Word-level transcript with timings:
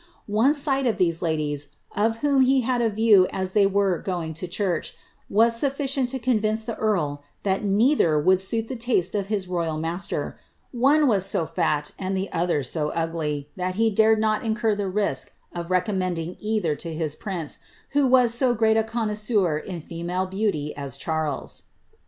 One 0.25 0.55
sight 0.55 0.87
of 0.87 0.97
these 0.97 1.21
ladies, 1.21 1.75
of 1.95 2.17
whom 2.25 2.41
he 2.41 2.61
had 2.61 2.81
a 2.81 2.89
view 2.89 3.27
as 3.31 3.51
they 3.51 3.67
were 3.67 3.99
going 3.99 4.33
to 4.33 4.47
church, 4.47 4.95
was 5.29 5.53
sulHcient 5.61 6.07
to 6.07 6.17
convince 6.17 6.63
the 6.65 6.73
earl 6.77 7.21
that 7.43 7.63
neither 7.63 8.17
would 8.19 8.41
suit 8.41 8.67
the 8.67 8.75
taste 8.75 9.13
of 9.13 9.27
his 9.27 9.47
royal 9.47 9.77
master. 9.77 10.39
One 10.71 11.05
was 11.05 11.27
so 11.27 11.45
fat, 11.45 11.91
and 11.99 12.17
the 12.17 12.31
other 12.31 12.63
so 12.63 12.89
ugly, 12.95 13.49
that 13.57 13.75
he 13.75 13.91
dated 13.91 14.17
not 14.17 14.43
incur 14.43 14.73
the 14.73 14.89
risk 14.89 15.33
of 15.53 15.69
recommending 15.69 16.35
either 16.39 16.75
to 16.77 16.89
a 16.89 17.09
prince, 17.19 17.59
who 17.89 18.07
was 18.07 18.33
so 18.33 18.55
grcit 18.55 18.79
a 18.79 18.83
connoisseur 18.83 19.59
in 19.59 19.81
female 19.81 20.25
beauty 20.25 20.75
as 20.75 20.97
Charles.' 20.97 21.65